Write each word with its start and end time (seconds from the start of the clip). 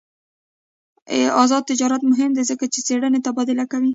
آزاد 1.43 1.63
تجارت 1.71 2.01
مهم 2.11 2.31
دی 2.37 2.43
ځکه 2.51 2.65
چې 2.73 2.79
څېړنې 2.87 3.19
تبادله 3.25 3.65
کوي. 3.71 3.89